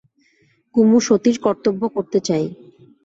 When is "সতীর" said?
1.07-1.37